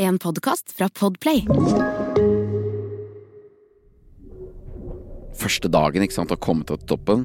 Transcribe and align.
En 0.00 0.14
podkast 0.18 0.70
fra 0.78 0.86
Podplay. 0.94 1.40
Første 5.34 5.70
dagen, 5.74 6.04
ikke 6.04 6.14
sant, 6.14 6.30
å 6.30 6.38
komme 6.38 6.62
til 6.68 6.78
toppen. 6.86 7.24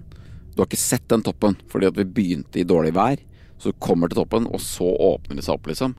Du 0.56 0.64
har 0.64 0.66
ikke 0.66 0.80
sett 0.82 1.06
den 1.14 1.22
toppen, 1.22 1.60
fordi 1.70 1.92
at 1.92 2.00
vi 2.00 2.08
begynte 2.18 2.58
i 2.58 2.66
dårlig 2.66 2.96
vær. 2.98 3.22
Så 3.62 3.70
du 3.70 3.78
kommer 3.78 4.10
til 4.10 4.24
toppen, 4.24 4.50
og 4.50 4.58
så 4.66 4.90
åpner 4.90 5.38
det 5.38 5.46
seg 5.46 5.60
opp, 5.60 5.70
liksom. 5.70 5.94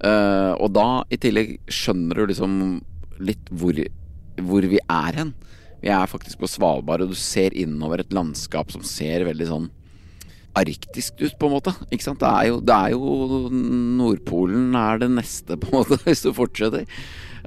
Uh, 0.00 0.56
og 0.64 0.72
da, 0.72 0.86
i 1.12 1.20
tillegg, 1.20 1.58
skjønner 1.68 2.16
du 2.16 2.32
liksom 2.32 2.56
litt 3.20 3.52
hvor, 3.52 3.84
hvor 4.48 4.70
vi 4.72 4.80
er 4.80 5.20
hen. 5.20 5.36
Vi 5.84 5.92
er 5.92 6.08
faktisk 6.08 6.40
på 6.40 6.48
Svalbard, 6.48 7.04
og 7.04 7.12
du 7.12 7.20
ser 7.20 7.52
innover 7.52 8.00
et 8.00 8.16
landskap 8.16 8.72
som 8.72 8.80
ser 8.80 9.28
veldig 9.28 9.52
sånn 9.52 9.68
arktisk 10.54 11.20
ut, 11.20 11.34
på 11.38 11.48
en 11.48 11.54
måte. 11.56 11.74
Ikke 11.90 12.06
sant? 12.06 12.22
Det 12.22 12.30
er 12.30 12.50
jo, 12.50 12.58
det 12.64 12.74
er 12.74 12.94
jo 12.94 13.50
Nordpolen 13.98 14.74
er 14.78 15.02
det 15.02 15.10
neste, 15.16 15.58
på 15.60 15.70
en 15.70 15.80
måte, 15.80 15.98
hvis 16.06 16.24
du 16.24 16.32
fortsetter. 16.36 16.86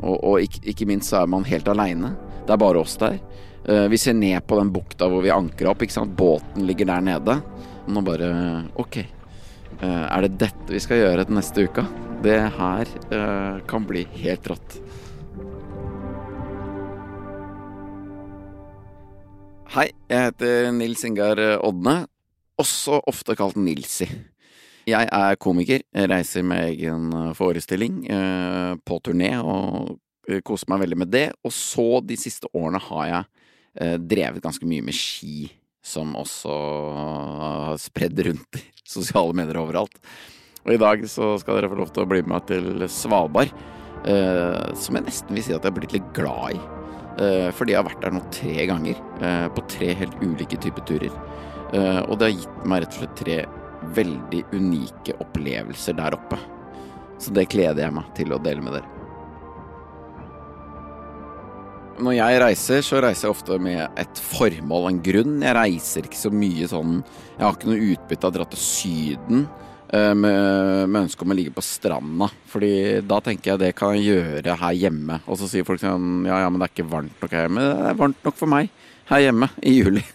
Og, 0.03 0.15
og 0.15 0.41
ikke, 0.43 0.63
ikke, 0.73 0.87
minst 0.89 1.11
så 1.11 1.23
er 1.23 1.31
man 1.31 1.47
helt 1.47 1.69
aleine. 1.71 2.13
Det 2.45 2.55
er 2.55 2.61
bare 2.61 2.81
oss 2.83 2.97
der. 3.01 3.19
Uh, 3.67 3.87
vi 3.91 3.99
ser 3.99 4.15
ned 4.15 4.39
på 4.47 4.59
den 4.59 4.71
bukta 4.71 5.09
hvor 5.11 5.23
vi 5.25 5.33
ankra 5.33 5.73
opp. 5.73 5.83
Ikke 5.83 5.95
sant? 5.95 6.15
Båten 6.17 6.67
ligger 6.67 6.91
der 6.91 7.05
nede. 7.05 7.39
Nå 7.87 8.03
bare 8.05 8.31
Ok. 8.79 9.01
Uh, 9.77 10.05
er 10.07 10.25
det 10.25 10.37
dette 10.41 10.73
vi 10.73 10.81
skal 10.81 11.01
gjøre 11.03 11.27
den 11.27 11.39
neste 11.39 11.67
uka? 11.67 11.85
Det 12.23 12.39
her 12.57 12.93
uh, 13.11 13.59
kan 13.69 13.87
bli 13.87 14.05
helt 14.19 14.47
rått. 14.51 14.79
Hei, 19.77 19.89
jeg 20.07 20.29
heter 20.29 20.69
Nils 20.73 21.03
Ingar 21.05 21.41
Odne 21.59 22.05
også 22.61 23.01
ofte 23.09 23.35
kalt 23.37 23.57
Nilsi. 23.59 24.07
Jeg 24.87 25.09
er 25.11 25.35
komiker, 25.35 25.83
jeg 25.83 26.07
reiser 26.07 26.45
med 26.47 26.69
egen 26.69 27.09
eh, 27.11 27.31
forestilling 27.35 28.05
eh, 28.07 28.73
på 28.87 29.01
turné 29.03 29.33
og 29.41 29.97
eh, 30.29 30.39
koser 30.47 30.71
meg 30.71 30.85
veldig 30.85 30.99
med 31.03 31.11
det. 31.11 31.25
Og 31.43 31.51
så 31.51 31.99
de 32.07 32.15
siste 32.19 32.47
årene 32.53 32.81
har 32.89 33.09
jeg 33.11 33.25
drevet 34.09 34.41
ganske 34.41 34.65
mye 34.65 34.81
med 34.81 34.95
ski, 34.97 35.51
som 35.85 36.15
også 36.17 36.53
har 37.37 37.75
spredd 37.77 38.17
rundt 38.25 38.57
i 38.57 38.63
sosiale 38.95 39.35
medier 39.37 39.59
overalt. 39.61 39.99
Og 40.63 40.71
i 40.73 40.79
dag 40.81 41.03
så 41.05 41.35
skal 41.37 41.59
dere 41.59 41.69
få 41.69 41.77
lov 41.77 41.91
til 41.93 42.07
å 42.07 42.09
bli 42.09 42.23
med 42.23 42.31
meg 42.31 42.47
til 42.49 42.87
Svalbard, 42.89 43.51
som 44.01 44.97
jeg 44.97 45.05
nesten 45.05 45.37
vil 45.37 45.45
si 45.45 45.53
at 45.53 45.61
jeg 45.61 45.69
har 45.69 45.75
blitt 45.77 45.93
litt 45.93 46.09
glad 46.17 46.57
i. 46.57 46.63
Fordi 47.53 47.75
jeg 47.75 47.79
har 47.79 47.85
vært 47.85 48.01
der 48.01 48.17
nå 48.17 48.23
tre 48.33 48.65
ganger, 48.71 49.05
på 49.53 49.65
tre 49.69 49.93
helt 50.01 50.17
ulike 50.25 50.57
typer 50.65 50.87
turer. 50.89 51.13
Eh, 51.75 52.01
og 52.07 52.17
det 52.19 52.29
har 52.29 52.37
gitt 52.37 52.67
meg 52.67 52.83
rett 52.83 52.93
og 52.95 53.01
slett 53.01 53.17
tre 53.19 53.39
veldig 53.97 54.43
unike 54.55 55.17
opplevelser 55.23 55.97
der 55.97 56.15
oppe. 56.17 56.39
Så 57.21 57.33
det 57.33 57.49
gleder 57.51 57.87
jeg 57.87 57.95
meg 57.97 58.13
til 58.17 58.33
å 58.33 58.41
dele 58.41 58.63
med 58.63 58.77
dere. 58.77 58.93
Når 61.97 62.13
jeg 62.13 62.41
reiser, 62.43 62.83
så 62.85 62.99
reiser 63.01 63.25
jeg 63.25 63.33
ofte 63.33 63.55
med 63.61 63.79
et 63.97 64.19
formål, 64.21 64.91
en 64.91 64.99
grunn. 65.01 65.39
Jeg 65.41 65.57
reiser 65.57 66.05
ikke 66.05 66.19
så 66.19 66.29
mye 66.29 66.67
sånn 66.69 66.99
Jeg 66.99 67.41
har 67.41 67.55
ikke 67.55 67.71
noe 67.71 67.87
utbytte 67.95 68.27
av 68.27 68.29
å 68.29 68.35
dra 68.35 68.45
til 68.51 68.61
Syden 68.61 69.47
eh, 69.89 70.13
med, 70.13 70.85
med 70.85 71.07
ønske 71.07 71.25
om 71.25 71.33
å 71.33 71.37
ligge 71.39 71.55
på 71.57 71.65
stranda. 71.65 72.29
Fordi 72.53 73.01
da 73.01 73.17
tenker 73.25 73.55
jeg 73.55 73.63
det 73.63 73.73
kan 73.79 73.97
jeg 73.97 74.11
gjøre 74.13 74.59
her 74.61 74.77
hjemme. 74.77 75.19
Og 75.25 75.41
så 75.41 75.49
sier 75.49 75.65
folk 75.67 75.81
sånn 75.81 76.27
Ja, 76.29 76.43
ja, 76.45 76.51
men 76.53 76.61
det 76.61 76.69
er 76.69 76.75
ikke 76.75 76.91
varmt 76.93 77.17
nok 77.23 77.33
her 77.33 77.47
hjemme. 77.47 77.65
Det 77.65 77.89
er 77.89 78.01
varmt 78.05 78.29
nok 78.29 78.39
for 78.45 78.53
meg 78.53 78.69
her 79.09 79.23
hjemme 79.23 79.49
i 79.65 79.77
juli. 79.79 80.05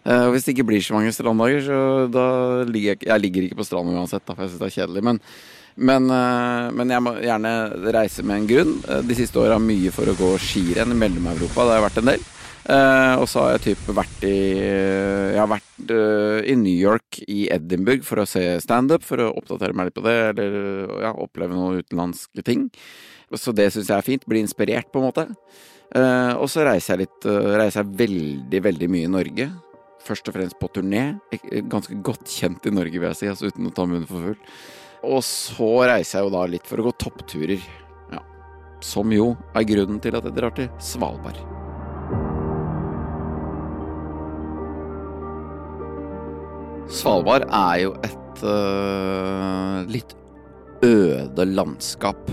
Uh, 0.00 0.30
hvis 0.32 0.46
det 0.46 0.54
ikke 0.54 0.70
blir 0.70 0.80
så 0.80 0.96
mange 0.96 1.12
stranddager, 1.12 1.60
så 1.66 1.78
da 2.08 2.26
ligger 2.64 2.94
jeg, 2.94 3.04
jeg 3.04 3.20
ligger 3.20 3.46
ikke 3.46 3.60
på 3.60 3.66
stranden 3.68 3.98
uansett, 4.00 4.24
da, 4.24 4.32
for 4.32 4.46
jeg 4.46 4.54
syns 4.54 4.62
det 4.62 4.68
er 4.70 4.76
kjedelig. 4.78 5.04
Men, 5.04 5.20
men, 5.76 6.08
uh, 6.08 6.68
men, 6.72 6.94
jeg 6.94 7.04
må 7.04 7.14
gjerne 7.20 7.54
reise 7.98 8.24
med 8.24 8.40
en 8.40 8.48
grunn. 8.48 8.74
Uh, 8.88 9.00
de 9.04 9.18
siste 9.18 9.40
åra 9.42 9.60
mye 9.60 9.92
for 9.92 10.08
å 10.08 10.16
gå 10.16 10.32
skirenn 10.40 10.96
i 10.96 11.00
Mellom-Europa. 11.02 11.66
Det 11.66 11.74
har 11.74 11.80
jeg 11.80 11.88
vært 11.90 12.04
en 12.04 12.12
del. 12.14 12.28
og 12.70 13.24
så 13.28 13.40
har 13.42 13.54
jeg 13.54 13.62
typ 13.64 13.86
vært 13.96 14.24
i 14.28 14.36
Jeg 14.60 15.38
har 15.38 15.48
vært 15.48 15.92
i 16.52 16.54
New 16.60 16.76
York, 16.76 17.22
i 17.26 17.48
Edinburgh, 17.52 18.04
for 18.06 18.20
å 18.20 18.28
se 18.28 18.42
standup, 18.60 19.02
for 19.04 19.20
å 19.20 19.32
oppdatere 19.32 19.74
meg 19.74 19.88
litt 19.88 19.96
på 19.96 20.04
det, 20.04 20.18
eller 20.32 20.92
ja, 21.02 21.14
oppleve 21.16 21.56
noen 21.56 21.80
utenlandske 21.80 22.44
ting. 22.46 22.68
Så 23.34 23.52
det 23.56 23.72
syns 23.72 23.88
jeg 23.88 23.96
er 23.96 24.06
fint. 24.06 24.28
Bli 24.28 24.44
inspirert, 24.44 24.92
på 24.92 25.00
en 25.00 25.08
måte. 25.08 25.26
og 26.36 26.46
så 26.52 26.62
reiser 26.62 26.94
jeg 26.94 27.08
litt 27.08 27.26
Reiser 27.58 27.82
jeg 27.82 27.98
veldig, 27.98 28.62
veldig 28.68 28.88
mye 28.92 29.08
i 29.08 29.12
Norge 29.18 29.50
først 30.04 30.28
og 30.30 30.36
fremst 30.36 30.58
på 30.60 30.70
turné. 30.74 31.04
Ganske 31.70 31.96
godt 32.04 32.28
kjent 32.30 32.66
i 32.66 32.74
Norge, 32.74 32.96
vil 32.96 33.08
jeg 33.10 33.18
si, 33.18 33.30
altså 33.30 33.50
uten 33.50 33.70
å 33.70 33.74
ta 33.74 33.86
munnen 33.88 34.08
for 34.08 34.30
full. 34.30 34.40
Og 35.10 35.22
så 35.24 35.70
reiser 35.88 36.18
jeg 36.18 36.28
jo 36.28 36.34
da 36.34 36.44
litt 36.50 36.68
for 36.68 36.80
å 36.80 36.88
gå 36.88 36.92
toppturer. 37.00 37.62
Ja. 38.12 38.20
Som 38.84 39.14
jo 39.14 39.32
er 39.56 39.68
grunnen 39.68 40.00
til 40.02 40.18
at 40.18 40.28
jeg 40.28 40.36
drar 40.36 40.54
til 40.56 40.68
Svalbard. 40.82 41.40
Svalbard 46.90 47.46
er 47.46 47.76
jo 47.84 47.94
et 48.02 48.44
uh, 48.44 49.80
litt 49.88 50.16
øde 50.84 51.46
landskap. 51.46 52.32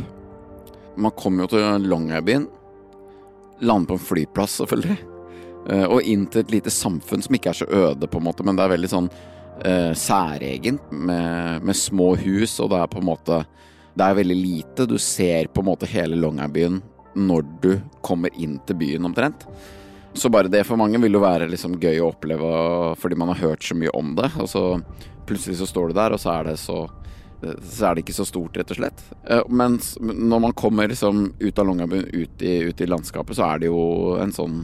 Man 0.97 1.13
kommer 1.19 1.45
jo 1.45 1.53
til 1.53 1.89
Longyearbyen. 1.91 2.47
Lander 3.61 3.93
på 3.93 3.97
en 3.97 4.07
flyplass, 4.09 4.57
selvfølgelig. 4.61 4.97
Eh, 5.67 5.83
og 5.83 6.05
inn 6.07 6.25
til 6.31 6.45
et 6.45 6.53
lite 6.53 6.71
samfunn 6.71 7.23
som 7.23 7.35
ikke 7.35 7.51
er 7.51 7.59
så 7.59 7.67
øde, 7.67 8.07
på 8.07 8.21
en 8.21 8.27
måte, 8.29 8.45
men 8.47 8.55
det 8.55 8.63
er 8.63 8.73
veldig 8.75 8.89
sånn 8.91 9.09
uh, 9.11 9.93
særegent, 9.97 10.91
med, 10.91 11.63
med, 11.65 11.75
små 11.75 12.13
hus, 12.21 12.59
og 12.63 12.71
det 12.71 12.79
er 12.81 12.91
på 12.91 13.01
en 13.01 13.09
måte 13.09 13.41
Det 13.97 14.05
er 14.05 14.19
veldig 14.19 14.35
lite. 14.37 14.85
Du 14.85 14.97
ser 15.01 15.49
på 15.49 15.63
en 15.63 15.71
måte 15.71 15.89
hele 15.89 16.19
Longyearbyen 16.21 16.79
når 17.17 17.45
du 17.63 17.71
kommer 18.05 18.29
inn 18.37 18.59
til 18.67 18.77
byen, 18.77 19.07
omtrent. 19.09 19.47
Så 20.13 20.29
bare 20.29 20.51
det 20.53 20.63
for 20.67 20.77
mange 20.77 21.01
vil 21.01 21.17
jo 21.17 21.23
være 21.23 21.49
liksom 21.49 21.79
gøy 21.81 21.97
å 22.03 22.11
oppleve 22.11 22.51
fordi 23.01 23.17
man 23.17 23.31
har 23.33 23.41
hørt 23.41 23.65
så 23.65 23.73
mye 23.73 23.89
om 23.97 24.13
det. 24.17 24.29
Og 24.37 24.51
så 24.53 24.63
plutselig 25.25 25.57
så 25.57 25.65
står 25.65 25.89
du 25.89 25.97
der, 25.97 26.13
og 26.13 26.21
så 26.21 26.35
er 26.37 26.51
det 26.51 26.59
så 26.61 26.83
så 27.37 27.85
er 27.85 27.95
det 27.95 28.01
ikke 28.01 28.15
så 28.17 28.25
stort, 28.25 28.55
rett 28.57 28.71
og 28.73 28.79
slett. 28.79 29.01
Men 29.45 29.75
mens 29.75 29.91
når 30.01 30.39
man 30.41 30.55
kommer 30.57 30.89
liksom 30.89 31.35
ut 31.37 31.59
av 31.59 31.67
Longyearbyen, 31.69 32.07
ut, 32.13 32.41
ut, 32.41 32.81
i 32.81 32.87
landskapet, 32.89 33.37
så 33.37 33.45
er 33.45 33.61
det 33.61 33.69
jo 33.69 34.15
en 34.21 34.33
sånn 34.33 34.63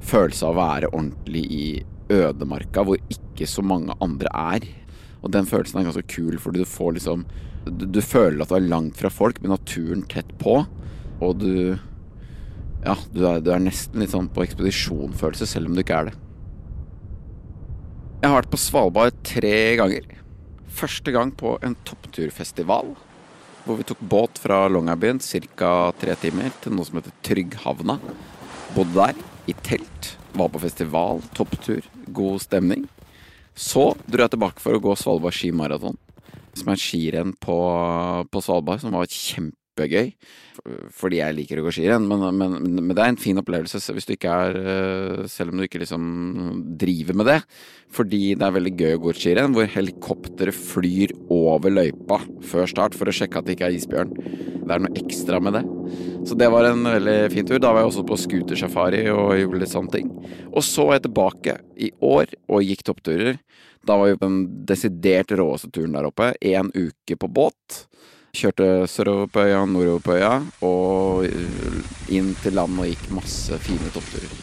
følelse 0.00 0.46
av 0.46 0.54
å 0.54 0.60
være 0.60 0.90
ordentlig 0.92 1.44
i 1.52 1.64
ødemarka, 2.10 2.84
hvor 2.84 3.00
ikke 3.12 3.48
så 3.48 3.62
mange 3.64 3.94
andre 4.02 4.30
er. 4.32 4.66
Og 5.20 5.32
den 5.34 5.48
følelsen 5.48 5.80
er 5.80 5.88
ganske 5.90 6.08
kul, 6.10 6.38
fordi 6.40 6.64
du 6.64 6.68
får 6.68 6.98
liksom 6.98 7.26
Du, 7.60 7.84
du 7.84 8.00
føler 8.00 8.40
at 8.40 8.48
du 8.48 8.54
er 8.56 8.70
langt 8.72 8.96
fra 8.96 9.10
folk, 9.12 9.42
med 9.42 9.50
naturen 9.52 10.02
tett 10.08 10.30
på, 10.40 10.62
og 11.20 11.38
du 11.38 11.76
Ja, 12.80 12.94
du 13.12 13.26
er, 13.28 13.42
du 13.44 13.50
er 13.52 13.60
nesten 13.60 14.00
litt 14.00 14.14
sånn 14.14 14.30
på 14.32 14.40
ekspedisjonfølelse, 14.46 15.46
selv 15.46 15.68
om 15.68 15.74
du 15.76 15.82
ikke 15.82 15.98
er 15.98 16.08
det. 16.08 16.14
Jeg 18.22 18.30
har 18.30 18.38
vært 18.38 18.50
på 18.52 18.60
Svalbard 18.60 19.20
tre 19.24 19.76
ganger. 19.76 20.08
Første 20.72 21.12
gang 21.12 21.30
på 21.36 21.58
en 21.60 21.76
toppturfestival. 21.84 22.94
Hvor 23.66 23.76
vi 23.76 23.84
tok 23.84 24.00
båt 24.00 24.40
fra 24.40 24.62
Longyearbyen 24.72 25.20
ca. 25.56 25.92
tre 26.00 26.16
timer 26.16 26.48
til 26.64 26.72
noe 26.72 26.88
som 26.88 26.96
heter 26.96 27.12
Trygghavna. 27.28 27.98
Bodde 28.72 28.96
der 28.96 29.20
i 29.50 29.56
telt. 29.66 30.14
Var 30.32 30.48
på 30.48 30.62
festival, 30.62 31.22
topptur, 31.34 31.86
god 32.06 32.42
stemning. 32.42 32.86
Så 33.54 33.90
dro 34.06 34.24
jeg 34.24 34.34
tilbake 34.34 34.62
for 34.62 34.76
å 34.76 34.82
gå 34.82 34.94
Svalbard 34.96 35.34
skimaraton. 35.36 35.98
Som 36.54 36.70
er 36.70 36.78
et 36.78 36.84
skirenn 36.84 37.34
på, 37.42 37.56
på 38.30 38.42
Svalbard 38.42 38.82
som 38.82 38.94
var 38.94 39.06
kjempegøy. 39.80 40.12
Fordi 40.92 41.20
jeg 41.20 41.36
liker 41.36 41.60
å 41.60 41.64
gå 41.64 41.72
skirenn, 41.72 42.06
men, 42.08 42.26
men, 42.36 42.56
men, 42.60 42.92
det 42.92 43.00
er 43.00 43.12
en 43.14 43.20
fin 43.20 43.38
opplevelse 43.40 43.94
hvis 43.94 44.08
du 44.08 44.12
ikke 44.12 44.28
er 44.28 44.58
eh, 44.60 45.22
Selv 45.30 45.54
om 45.54 45.60
du 45.60 45.64
ikke 45.64 45.80
liksom 45.80 46.02
driver 46.80 47.16
med 47.16 47.30
det. 47.30 47.38
Fordi 47.90 48.34
det 48.36 48.46
er 48.46 48.56
veldig 48.58 48.74
gøy 48.76 48.96
å 48.98 49.02
gå 49.06 49.14
skirenn 49.16 49.56
hvor 49.56 49.70
helikopteret 49.70 50.56
flyr 50.56 51.14
over 51.32 51.72
løypa 51.72 52.20
før 52.46 52.68
start 52.70 52.98
for 52.98 53.08
å 53.08 53.14
sjekke 53.14 53.40
at 53.40 53.48
det 53.48 53.56
ikke 53.56 53.70
er 53.70 53.78
isbjørn. 53.78 54.12
Det 54.60 54.76
er 54.76 54.84
noe 54.84 55.00
ekstra 55.00 55.40
med 55.42 55.56
det. 55.56 55.64
Så 56.28 56.36
det 56.38 56.50
var 56.52 56.68
en 56.68 56.84
veldig 56.84 57.18
fin 57.32 57.48
tur. 57.48 57.58
Da 57.62 57.72
var 57.72 57.82
jeg 57.82 57.90
også 57.94 58.06
på 58.06 58.20
scootersafari 58.20 59.06
og 59.10 59.38
gjorde 59.40 59.62
litt 59.64 59.72
sånne 59.72 59.96
ting. 59.96 60.12
Og 60.52 60.62
så 60.66 60.86
var 60.86 61.00
jeg 61.00 61.08
tilbake 61.08 61.56
i 61.80 61.90
år 62.04 62.36
og 62.52 62.66
gikk 62.68 62.84
toppturer. 62.86 63.40
Da 63.86 63.96
var 63.96 64.12
på 64.12 64.28
den 64.28 64.42
desidert 64.68 65.32
råeste 65.32 65.70
turen 65.72 65.96
der 65.96 66.08
oppe. 66.10 66.34
Én 66.44 66.68
uke 66.76 67.16
på 67.16 67.30
båt. 67.32 67.86
Kjørte 68.30 68.86
sørover 68.86 69.26
på 69.26 69.42
øya, 69.42 69.64
nordover 69.66 70.04
på 70.06 70.14
øya, 70.14 70.34
og 70.62 71.26
inn 72.14 72.30
til 72.42 72.54
land 72.54 72.78
og 72.78 72.86
gikk 72.86 73.08
masse 73.16 73.58
fine 73.64 73.90
toppturer. 73.90 74.36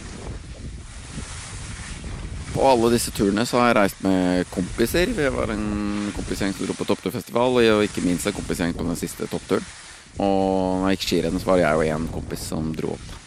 På 2.57 2.65
alle 2.71 2.89
disse 2.95 3.13
turene 3.13 3.45
så 3.45 3.61
har 3.61 3.69
jeg 3.69 3.77
reist 3.77 3.99
med 4.03 4.47
kompiser. 4.49 5.11
Vi 5.13 5.29
var 5.35 5.53
en 5.53 6.09
kompisgjeng 6.15 6.55
som 6.57 6.65
dro 6.65 6.75
på 6.79 6.87
toppturfestival, 6.89 7.61
og 7.61 7.85
ikke 7.85 8.03
minst 8.03 8.27
en 8.27 8.35
kompisgjeng 8.35 8.73
på 8.75 8.87
den 8.87 8.97
siste 8.99 9.29
toppturen. 9.29 9.65
Og 10.17 10.81
når 10.81 10.89
jeg 10.89 10.97
gikk 10.97 11.07
skirenn, 11.07 11.39
så 11.39 11.51
var 11.51 11.61
jeg 11.61 11.77
og 11.77 11.85
en 11.85 12.11
kompis 12.11 12.47
som 12.49 12.73
dro 12.75 12.95
opp. 12.95 13.26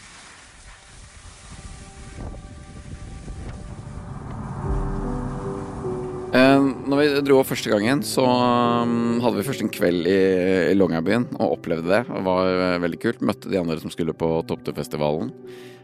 Når 6.63 7.01
vi 7.01 7.07
dro 7.27 7.41
opp 7.41 7.49
første 7.51 7.71
gangen, 7.73 8.03
så 8.07 8.23
um, 8.25 9.19
hadde 9.23 9.39
vi 9.39 9.47
først 9.47 9.65
en 9.65 9.73
kveld 9.73 10.07
i, 10.09 10.21
i 10.71 10.77
Longyearbyen 10.77 11.27
og 11.39 11.57
opplevde 11.57 11.91
det. 11.91 12.05
Det 12.09 12.23
var 12.27 12.49
uh, 12.49 12.83
veldig 12.83 13.01
kult. 13.03 13.25
Møtte 13.27 13.51
de 13.53 13.59
andre 13.61 13.79
som 13.83 13.93
skulle 13.93 14.17
på 14.17 14.31
Toppturfestivalen. 14.49 15.33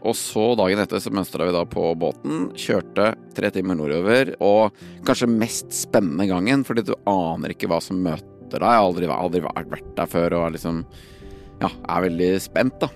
Og 0.07 0.15
så 0.15 0.43
dagen 0.59 0.79
etter 0.79 1.01
så 1.01 1.11
mønstra 1.13 1.47
vi 1.47 1.55
da 1.55 1.63
på 1.67 1.89
båten, 1.99 2.47
kjørte 2.57 3.11
tre 3.37 3.51
timer 3.53 3.79
nordover. 3.79 4.33
Og 4.45 4.75
kanskje 5.07 5.29
mest 5.31 5.73
spennende 5.75 6.29
gangen, 6.29 6.65
fordi 6.67 6.85
du 6.87 6.95
aner 7.09 7.53
ikke 7.53 7.69
hva 7.71 7.81
som 7.83 7.99
møter 8.03 8.57
deg. 8.57 8.63
Jeg 8.63 8.79
har 8.79 8.85
aldri, 8.85 9.09
aldri 9.11 9.43
vært 9.43 9.93
der 9.97 10.11
før 10.11 10.37
og 10.37 10.47
er 10.47 10.57
liksom 10.57 10.83
ja, 11.61 11.71
er 11.73 12.05
veldig 12.05 12.31
spent, 12.43 12.77
da. 12.83 12.91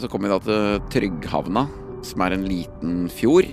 Så 0.00 0.08
kom 0.10 0.24
vi 0.24 0.32
da 0.32 0.40
til 0.42 0.80
Trygghavna, 0.90 1.66
som 2.04 2.24
er 2.24 2.34
en 2.34 2.48
liten 2.48 3.04
fjord. 3.12 3.52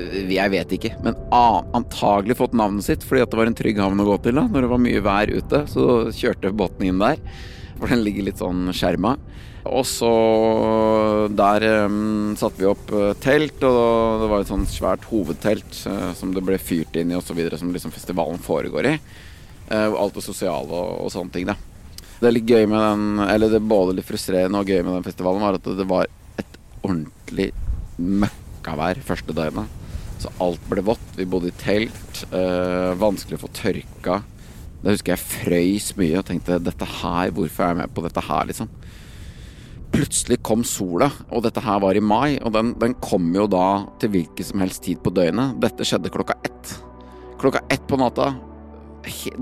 Jeg 0.00 0.48
vet 0.54 0.70
ikke, 0.72 0.94
men 1.04 1.18
antagelig 1.32 2.38
fått 2.38 2.54
navnet 2.56 2.86
sitt 2.86 3.02
fordi 3.04 3.26
at 3.26 3.32
det 3.32 3.38
var 3.38 3.50
en 3.50 3.56
trygg 3.56 3.80
havn 3.82 4.00
å 4.00 4.06
gå 4.08 4.14
til 4.24 4.38
da, 4.40 4.46
når 4.48 4.64
det 4.64 4.70
var 4.70 4.80
mye 4.80 5.02
vær 5.04 5.32
ute. 5.32 5.64
Så 5.68 5.88
kjørte 6.16 6.54
båten 6.56 6.86
inn 6.88 7.02
der, 7.02 7.20
for 7.76 7.92
den 7.92 8.04
ligger 8.06 8.30
litt 8.30 8.40
sånn 8.40 8.70
skjerma. 8.76 9.18
Og 9.68 9.84
så 9.86 10.10
der 11.38 11.64
um, 11.86 12.32
satte 12.38 12.58
vi 12.58 12.66
opp 12.66 12.88
uh, 12.90 13.12
telt, 13.22 13.60
og 13.62 14.22
det 14.24 14.30
var 14.32 14.42
et 14.42 14.50
sånt 14.50 14.70
svært 14.72 15.04
hovedtelt 15.10 15.84
uh, 15.86 16.10
som 16.18 16.32
det 16.34 16.42
ble 16.42 16.58
fyrt 16.58 16.96
inn 16.98 17.12
i 17.12 17.18
osv., 17.18 17.38
som 17.60 17.70
liksom 17.74 17.94
festivalen 17.94 18.42
foregår 18.42 18.90
i. 18.90 18.96
Uh, 19.70 19.92
alt 19.92 20.16
det 20.18 20.24
sosiale 20.24 20.66
og, 20.72 21.04
og, 21.04 21.12
sånne 21.14 21.36
ting, 21.36 21.52
da. 21.52 21.54
Det 22.18 22.30
er 22.30 22.34
litt 22.34 22.50
gøy 22.50 22.66
med 22.70 22.80
den, 22.80 23.22
eller 23.28 23.52
det 23.52 23.60
er 23.60 23.70
både 23.70 23.94
litt 23.98 24.08
frustrerende 24.08 24.58
og 24.58 24.72
gøy 24.72 24.80
med 24.80 24.96
den 24.96 25.06
festivalen, 25.06 25.44
var 25.44 25.60
at 25.60 25.70
det 25.78 25.86
var 25.90 26.10
et 26.42 26.58
ordentlig 26.82 27.52
møkkavær 27.98 29.04
første 29.06 29.36
døgnet. 29.36 29.81
Så 30.22 30.30
alt 30.42 30.62
ble 30.70 30.84
vått. 30.86 31.08
Vi 31.18 31.26
bodde 31.26 31.50
i 31.50 31.56
telt. 31.58 32.24
Øh, 32.30 32.92
vanskelig 33.00 33.40
å 33.40 33.44
få 33.44 33.50
tørka. 33.56 34.20
Da 34.82 34.90
husker 34.90 35.14
jeg 35.14 35.22
frøys 35.22 35.92
mye 35.98 36.18
og 36.18 36.26
tenkte 36.26 36.58
dette 36.62 36.86
her, 36.98 37.30
hvorfor 37.34 37.64
er 37.64 37.72
jeg 37.72 37.80
med 37.82 37.92
på 37.94 38.02
dette 38.02 38.22
her, 38.26 38.48
liksom? 38.48 38.70
Plutselig 39.92 40.40
kom 40.42 40.64
sola, 40.66 41.10
og 41.30 41.44
dette 41.44 41.62
her 41.62 41.82
var 41.84 41.98
i 41.98 42.02
mai, 42.02 42.38
og 42.40 42.54
den, 42.54 42.72
den 42.80 42.96
kom 43.04 43.28
jo 43.36 43.44
da 43.50 43.84
til 44.02 44.14
hvilken 44.14 44.48
som 44.48 44.64
helst 44.64 44.82
tid 44.86 45.02
på 45.04 45.12
døgnet. 45.14 45.58
Dette 45.62 45.86
skjedde 45.86 46.10
klokka 46.10 46.38
ett. 46.48 46.72
Klokka 47.42 47.62
ett 47.70 47.84
på 47.86 47.98
natta. 48.00 48.32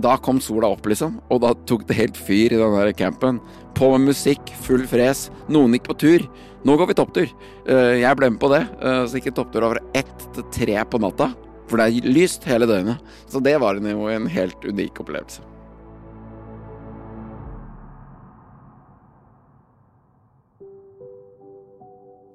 Da 0.00 0.14
kom 0.16 0.38
sola 0.40 0.70
opp, 0.72 0.86
liksom, 0.88 1.18
og 1.28 1.42
da 1.44 1.50
tok 1.68 1.84
det 1.88 1.98
helt 1.98 2.16
fyr 2.16 2.54
i 2.54 2.60
den 2.60 2.76
der 2.78 2.94
campen. 2.96 3.40
På 3.76 3.90
med 3.92 4.08
musikk, 4.08 4.52
full 4.64 4.86
fres. 4.88 5.28
Noen 5.52 5.76
gikk 5.76 5.90
på 5.90 5.98
tur. 6.00 6.24
Nå 6.64 6.76
går 6.80 6.90
vi 6.90 6.96
topptur. 6.96 7.28
Eh, 7.68 8.00
jeg 8.00 8.16
ble 8.16 8.30
med 8.32 8.40
på 8.40 8.48
det. 8.52 8.62
Eh, 8.80 9.04
så 9.04 9.18
gikk 9.18 9.30
jeg 9.30 9.36
topptur 9.36 9.66
over 9.68 9.80
ett 9.96 10.26
til 10.36 10.48
tre 10.52 10.80
på 10.88 11.00
natta. 11.00 11.30
For 11.68 11.80
det 11.80 11.86
er 11.86 12.08
lyst 12.08 12.48
hele 12.48 12.68
døgnet. 12.68 13.04
Så 13.28 13.40
det 13.44 13.54
var 13.60 13.76
jo 13.76 14.08
en 14.08 14.28
helt 14.32 14.64
unik 14.64 15.04
opplevelse. 15.04 15.44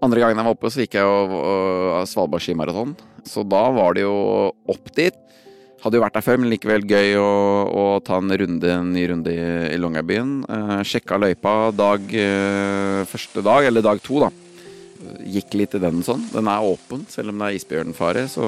Andre 0.05 0.21
gangen 0.21 0.37
jeg 0.37 0.45
var 0.45 0.53
oppe, 0.53 0.69
så 0.69 0.83
gikk 0.83 0.99
jeg 0.99 1.05
jo 1.09 2.05
Svalbard 2.05 2.43
skimaraton. 2.45 2.93
Så 3.25 3.41
da 3.41 3.63
var 3.73 3.97
det 3.97 4.05
jo 4.05 4.13
opp 4.69 4.91
dit. 4.93 5.17
Hadde 5.85 5.99
jo 5.99 6.01
vært 6.01 6.15
der 6.17 6.23
før, 6.25 6.39
men 6.41 6.49
likevel 6.49 6.85
gøy 6.89 7.11
å, 7.21 7.31
å 7.69 7.81
ta 8.01 8.17
en 8.17 8.33
runde, 8.41 8.69
en 8.73 8.87
ny 8.89 9.03
runde 9.11 9.29
i, 9.29 9.41
i 9.69 9.77
Longyearbyen. 9.77 10.31
Eh, 10.49 10.79
sjekka 10.81 11.19
løypa 11.21 11.51
dag 11.77 12.15
eh, 12.17 13.03
første 13.05 13.43
dag, 13.45 13.67
eller 13.67 13.85
dag 13.85 14.01
to, 14.01 14.17
da. 14.23 14.31
Gikk 15.29 15.53
litt 15.59 15.75
i 15.77 15.83
den 15.83 16.01
sånn. 16.07 16.23
Den 16.31 16.49
er 16.49 16.65
åpen, 16.65 17.03
selv 17.13 17.29
om 17.29 17.43
det 17.43 17.51
er 17.51 17.59
isbjørnfare, 17.59 18.25
så, 18.33 18.47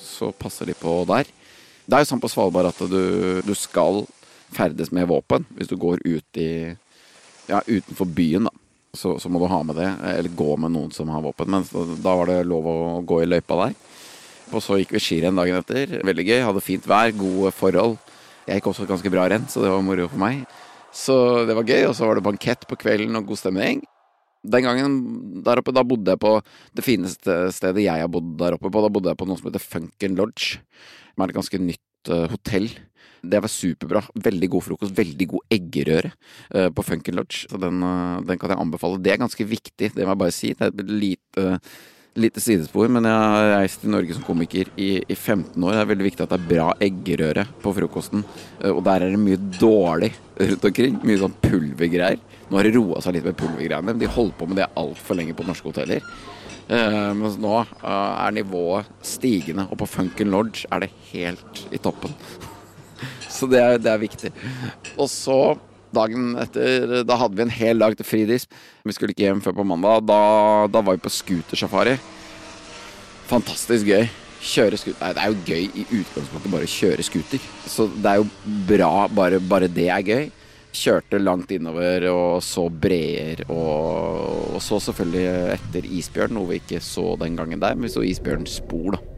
så 0.00 0.30
passer 0.32 0.72
de 0.72 0.78
på 0.80 0.94
der. 1.10 1.28
Det 1.84 1.98
er 1.98 2.06
jo 2.06 2.10
sånn 2.14 2.24
på 2.24 2.32
Svalbard 2.32 2.70
at 2.70 2.80
du, 2.88 3.04
du 3.44 3.52
skal 3.58 4.00
ferdes 4.56 4.88
med 4.96 5.10
våpen 5.10 5.44
hvis 5.58 5.68
du 5.68 5.76
går 5.78 6.00
ut 6.06 6.40
i 6.40 6.50
ja, 7.50 7.60
utenfor 7.60 8.08
byen, 8.08 8.48
da. 8.48 8.56
Så, 8.96 9.18
så, 9.20 9.28
må 9.28 9.38
du 9.38 9.50
ha 9.52 9.60
med 9.68 9.76
det, 9.76 9.92
eller 10.16 10.32
gå 10.32 10.56
med 10.58 10.72
noen 10.72 10.96
som 10.96 11.12
har 11.12 11.20
våpen. 11.28 11.52
Men 11.52 11.68
da 12.00 12.16
var 12.16 12.32
det 12.32 12.40
lov 12.48 12.72
å 12.72 12.78
gå 13.04 13.20
i 13.20 13.28
løypa 13.28 13.66
der. 13.66 13.76
Og 14.50 14.62
så 14.64 14.80
gikk 14.80 14.96
vi 14.96 15.02
skirenn 15.02 15.38
dagen 15.38 15.60
etter. 15.60 16.00
Veldig 16.06 16.26
gøy. 16.26 16.40
Hadde 16.42 16.64
fint 16.64 16.88
vær, 16.90 17.12
gode 17.14 17.52
forhold. 17.54 17.96
Jeg 18.48 18.58
gikk 18.58 18.70
også 18.72 18.88
ganske 18.88 19.12
bra 19.12 19.28
renn, 19.30 19.46
så 19.50 19.62
det 19.62 19.70
var 19.70 19.84
moro 19.86 20.08
for 20.10 20.20
meg. 20.20 20.42
Så 20.90 21.14
det 21.46 21.54
var 21.54 21.68
gøy. 21.68 21.84
Og 21.86 21.94
så 21.96 22.08
var 22.08 22.18
det 22.18 22.26
bankett 22.26 22.66
på 22.66 22.78
kvelden 22.80 23.18
og 23.18 23.30
god 23.30 23.42
stemning. 23.42 23.84
Den 24.40 24.64
gangen 24.64 24.94
der 25.44 25.60
oppe, 25.60 25.74
da 25.76 25.84
bodde 25.84 26.14
jeg 26.14 26.20
på 26.22 26.38
det 26.76 26.84
fineste 26.86 27.34
stedet 27.52 27.84
jeg 27.84 28.02
har 28.02 28.10
bodd 28.10 28.32
der 28.40 28.56
oppe 28.56 28.72
på. 28.72 28.82
Da 28.82 28.92
bodde 28.92 29.12
jeg 29.12 29.20
på 29.20 29.28
noe 29.28 29.38
som 29.38 29.50
heter 29.50 29.62
Funken 29.62 30.16
Lodge. 30.18 30.62
Som 31.12 31.24
er 31.24 31.32
et 31.32 31.36
ganske 31.36 31.60
nytt 31.60 32.10
uh, 32.10 32.26
hotell. 32.32 32.70
Det 33.20 33.42
var 33.44 33.52
superbra. 33.52 34.02
Veldig 34.16 34.50
god 34.56 34.66
frokost. 34.66 34.96
Veldig 34.96 35.28
god 35.34 35.56
eggerøre 35.58 36.10
uh, 36.10 36.68
på 36.72 36.86
Funken 36.88 37.20
Lodge. 37.20 37.44
Så 37.52 37.60
den, 37.60 37.84
uh, 37.84 38.18
den, 38.24 38.40
kan 38.40 38.54
jeg 38.54 38.62
anbefale. 38.64 38.98
Det 39.04 39.14
er 39.14 39.22
ganske 39.22 39.46
viktig, 39.46 39.92
det 39.94 40.02
må 40.08 40.16
jeg 40.16 40.22
bare 40.24 40.34
si. 40.34 40.54
Det 40.56 40.70
er 40.70 40.74
et 40.74 40.94
lite 41.04 41.48
lite 42.18 42.42
sidespor, 42.42 42.88
men 42.90 43.06
jeg 43.06 43.14
har 43.32 43.52
reist 43.54 43.84
i 43.84 43.90
Norge 43.90 44.16
som 44.16 44.24
komiker 44.26 44.70
i, 44.74 44.90
i, 45.00 45.14
15 45.16 45.54
år. 45.62 45.76
Det 45.76 45.82
er 45.82 45.90
veldig 45.92 46.06
viktig 46.08 46.24
at 46.24 46.32
det 46.32 46.38
er 46.40 46.48
bra 46.50 46.66
eggerøre 46.82 47.46
på 47.62 47.72
frokosten. 47.76 48.24
Eh, 48.58 48.72
og 48.72 48.82
der 48.86 49.06
er 49.06 49.14
det 49.14 49.22
mye 49.22 49.38
dårlig 49.60 50.10
rundt 50.40 50.68
omkring. 50.70 50.98
Mye 51.06 51.22
sånn 51.22 51.38
pulvergreier. 51.44 52.20
Nå 52.50 52.58
har 52.58 52.66
det 52.66 52.74
roa 52.74 53.02
seg 53.04 53.16
litt 53.16 53.28
med 53.28 53.38
pulvergreiene, 53.38 53.96
de 54.00 54.10
holder 54.10 54.38
på 54.38 54.50
med 54.50 54.58
det 54.58 54.70
altfor 54.80 55.18
lenge 55.20 55.36
på 55.38 55.46
norske 55.46 55.70
hoteller. 55.70 56.04
Uh, 56.70 57.10
mens 57.18 57.34
nå 57.42 57.50
uh, 57.50 57.86
er 57.88 58.34
nivået 58.34 58.90
stigende, 59.06 59.64
og 59.70 59.80
på 59.80 59.88
Funken 59.90 60.30
Lodge 60.30 60.68
er 60.70 60.84
det 60.84 60.90
helt 61.08 61.62
i 61.74 61.80
toppen. 61.82 62.14
så 63.36 63.48
det 63.50 63.62
er, 63.62 63.78
det 63.82 63.90
er 63.90 64.02
viktig. 64.02 64.30
Og 64.96 65.10
så 65.10 65.40
dagen 65.96 66.32
etter 66.40 67.02
Da 67.06 67.18
hadde 67.20 67.38
vi 67.38 67.44
en 67.46 67.52
hel 67.54 67.82
dag 67.82 67.96
til 67.98 68.06
fridisp. 68.06 68.54
Vi 68.86 68.96
skulle 68.96 69.14
ikke 69.14 69.26
hjem 69.28 69.42
før 69.44 69.58
på 69.60 69.66
mandag. 69.66 70.06
Da, 70.08 70.20
da 70.72 70.82
var 70.84 70.96
vi 70.96 71.04
på 71.04 71.12
scootersafari. 71.12 71.96
Fantastisk 73.30 73.90
gøy. 73.90 74.08
Kjøre 74.40 74.78
scooter 74.80 75.02
Nei, 75.04 75.12
det 75.14 75.22
er 75.22 75.32
jo 75.32 75.48
gøy 75.50 75.64
i 75.82 75.86
utgangspunktet 76.00 76.52
bare 76.54 76.68
å 76.68 76.74
kjøre 76.74 77.06
scooter. 77.06 77.48
Så 77.68 77.88
det 77.92 78.14
er 78.14 78.22
jo 78.22 78.28
bra, 78.70 78.92
bare, 79.12 79.42
bare 79.42 79.68
det 79.70 79.90
er 79.92 80.06
gøy. 80.06 80.30
Kjørte 80.70 81.18
langt 81.18 81.50
innover 81.50 82.06
og 82.12 82.40
så 82.46 82.68
breer 82.70 83.42
og, 83.48 84.54
og 84.54 84.60
så 84.62 84.78
selvfølgelig 84.86 85.56
etter 85.58 85.88
isbjørn, 85.98 86.36
noe 86.36 86.52
vi 86.52 86.60
ikke 86.62 86.78
så 86.84 87.16
den 87.20 87.34
gangen 87.38 87.62
der, 87.62 87.74
men 87.74 87.88
vi 87.88 87.94
så 87.96 88.06
isbjørnspor, 88.06 88.94
da 88.94 89.09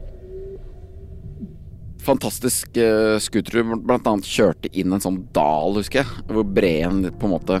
fantastisk 2.05 2.77
uh, 2.77 3.17
scooter. 3.23 3.63
Blant 3.75 4.07
annet 4.09 4.27
kjørte 4.29 4.71
inn 4.71 4.93
en 4.93 5.03
sånn 5.03 5.23
dal, 5.35 5.77
husker 5.79 6.03
jeg, 6.03 6.25
hvor 6.29 6.47
breen 6.47 7.03
på 7.11 7.29
en 7.29 7.35
måte 7.35 7.59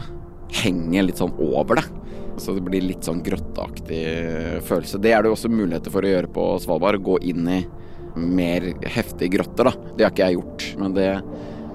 henger 0.63 1.07
litt 1.07 1.21
sånn 1.21 1.33
over 1.41 1.81
det. 1.81 1.85
Så 2.41 2.55
det 2.55 2.63
blir 2.65 2.81
litt 2.81 3.05
sånn 3.05 3.21
grotteaktig 3.25 4.03
følelse. 4.65 5.01
Det 5.01 5.13
er 5.13 5.21
det 5.21 5.29
jo 5.29 5.37
også 5.37 5.53
muligheter 5.53 5.93
for 5.93 6.05
å 6.05 6.13
gjøre 6.13 6.31
på 6.33 6.45
Svalbard. 6.63 7.01
Gå 7.05 7.19
inn 7.29 7.49
i 7.49 7.59
mer 8.17 8.71
heftige 8.93 9.35
grotter, 9.37 9.69
da. 9.69 9.91
Det 9.97 10.05
har 10.05 10.13
ikke 10.13 10.29
jeg 10.29 10.39
gjort, 10.39 10.69
men 10.81 10.95
det, 10.97 11.09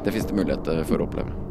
det 0.04 0.14
fins 0.14 0.26
det 0.30 0.38
muligheter 0.38 0.82
for 0.88 1.02
å 1.02 1.06
oppleve. 1.10 1.44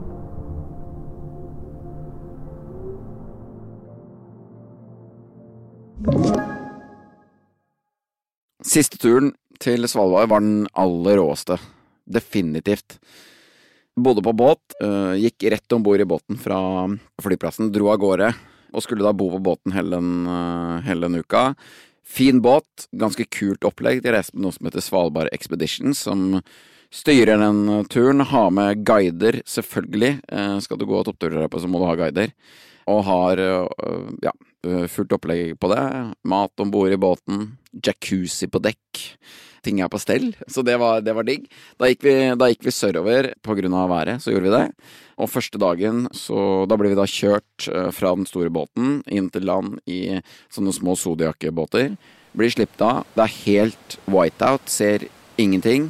Siste 8.67 8.99
turen 8.99 9.31
til 9.63 9.87
Svalbard 9.89 10.29
var 10.31 10.43
den 10.43 10.67
aller 10.77 11.19
råeste. 11.21 11.57
Definitivt. 12.07 12.97
Bodde 13.97 14.21
på 14.21 14.35
båt, 14.37 14.61
uh, 14.83 15.17
gikk 15.17 15.47
rett 15.51 15.73
om 15.73 15.83
bord 15.85 16.01
i 16.03 16.07
båten 16.07 16.37
fra 16.37 16.59
flyplassen, 17.23 17.71
dro 17.73 17.89
av 17.89 17.97
gårde, 18.01 18.29
og 18.69 18.83
skulle 18.85 19.05
da 19.05 19.15
bo 19.17 19.31
på 19.33 19.41
båten 19.49 19.73
hele 19.73 19.97
den, 19.97 20.27
uh, 20.29 20.77
hele 20.85 21.09
den 21.09 21.23
uka. 21.23 21.49
Fin 22.07 22.39
båt, 22.43 22.87
ganske 22.95 23.25
kult 23.33 23.65
opplegg. 23.67 24.03
De 24.05 24.13
reiste 24.13 24.37
med 24.37 24.45
noe 24.45 24.55
som 24.55 24.69
heter 24.69 24.85
Svalbard 24.85 25.31
Expedition, 25.35 25.97
som 25.97 26.37
styrer 26.93 27.39
den 27.41 27.87
turen. 27.91 28.25
Ha 28.31 28.43
med 28.53 28.83
guider, 28.87 29.41
selvfølgelig. 29.47 30.17
Uh, 30.31 30.57
skal 30.63 30.79
du 30.79 30.87
gå 30.89 31.03
toppturer 31.07 31.47
så 31.47 31.71
må 31.71 31.81
du 31.81 31.89
ha 31.89 31.97
guider. 31.99 32.33
Og 32.87 33.01
har 33.03 33.39
ja, 34.23 34.31
fullt 34.87 35.11
opplegg 35.17 35.57
på 35.59 35.67
det. 35.73 35.81
Mat 36.23 36.63
om 36.63 36.69
bord 36.71 36.93
i 36.95 36.99
båten, 36.99 37.49
jacuzzi 37.83 38.47
på 38.47 38.61
dekk 38.63 39.01
ting 39.67 39.81
er 39.83 39.91
på 39.91 39.99
stell, 40.01 40.31
så 40.47 40.63
det 40.65 40.77
var, 40.81 41.01
det 41.03 41.15
var 41.17 41.27
digg. 41.27 41.47
Da 41.79 41.89
gikk, 41.91 42.05
vi, 42.05 42.15
da 42.39 42.49
gikk 42.51 42.65
vi 42.67 42.73
sørover 42.73 43.31
på 43.43 43.57
grunn 43.59 43.75
av 43.77 43.91
været, 43.91 44.23
så 44.23 44.33
gjorde 44.33 44.47
vi 44.47 44.55
det. 44.55 44.65
Og 45.17 45.31
første 45.31 45.61
dagen, 45.61 46.05
så 46.15 46.65
da 46.69 46.77
ble 46.79 46.93
vi 46.93 46.99
da 46.99 47.07
kjørt 47.09 47.67
eh, 47.71 47.89
fra 47.95 48.13
den 48.17 48.27
store 48.29 48.53
båten 48.53 49.01
inn 49.09 49.31
til 49.33 49.47
land 49.49 49.79
i 49.89 50.19
sånne 50.53 50.75
små 50.75 50.95
Zodiac-båter. 50.99 51.95
Blir 52.37 52.53
sluppet 52.53 52.83
av. 52.85 53.05
Det 53.15 53.25
er 53.25 53.37
helt 53.47 53.97
whiteout, 54.05 54.69
ser 54.69 55.07
ingenting. 55.41 55.89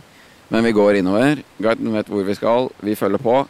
Men 0.54 0.64
vi 0.64 0.72
går 0.76 1.00
innover. 1.02 1.42
Guiden 1.60 1.94
vet 1.96 2.10
hvor 2.12 2.24
vi 2.28 2.36
skal, 2.38 2.70
vi 2.80 2.96
følger 2.96 3.22
på. 3.22 3.42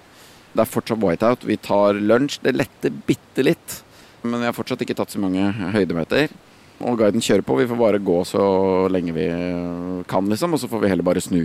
Det 0.54 0.64
er 0.64 0.72
fortsatt 0.72 1.04
whiteout. 1.04 1.46
Vi 1.46 1.60
tar 1.62 2.00
lunsj. 2.02 2.40
Det 2.42 2.56
letter 2.56 2.94
bitte 3.06 3.46
litt. 3.46 3.82
Men 4.24 4.42
vi 4.42 4.50
har 4.50 4.56
fortsatt 4.58 4.82
ikke 4.82 4.96
tatt 4.98 5.14
så 5.14 5.22
mange 5.22 5.52
høydemeter. 5.76 6.34
Og 6.82 6.98
guiden 7.00 7.22
kjører 7.22 7.46
på. 7.46 7.60
Vi 7.62 7.68
får 7.70 7.80
bare 7.80 8.02
gå 8.02 8.18
så 8.26 8.44
lenge 8.94 9.14
vi 9.14 9.28
kan, 10.10 10.30
liksom. 10.30 10.54
Og 10.54 10.62
så 10.62 10.70
får 10.72 10.84
vi 10.84 10.92
heller 10.92 11.06
bare 11.06 11.22
snu. 11.22 11.44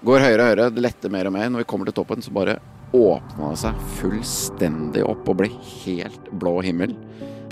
Går 0.00 0.24
høyere 0.24 0.40
og 0.40 0.48
høyere, 0.48 0.70
det 0.72 0.84
letter 0.86 1.12
mer 1.12 1.28
og 1.28 1.34
mer. 1.36 1.50
Når 1.52 1.64
vi 1.64 1.68
kommer 1.68 1.88
til 1.88 1.98
toppen, 2.00 2.24
så 2.24 2.32
bare 2.32 2.56
åpna 2.96 3.52
det 3.52 3.60
seg 3.60 3.82
fullstendig 4.00 5.04
opp 5.06 5.28
og 5.28 5.42
ble 5.42 5.50
helt 5.84 6.32
blå 6.40 6.56
himmel. 6.64 6.96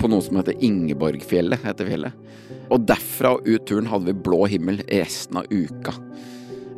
På 0.01 0.09
noe 0.09 0.23
som 0.25 0.39
heter 0.39 0.57
Ingeborgfjellet, 0.65 1.61
heter 1.67 1.89
fjellet. 1.91 2.25
Og 2.73 2.81
derfra 2.89 3.35
og 3.37 3.45
ut 3.45 3.65
turen 3.69 3.89
hadde 3.91 4.09
vi 4.09 4.21
blå 4.25 4.43
himmel 4.49 4.81
resten 4.89 5.41
av 5.41 5.49
uka. 5.53 5.93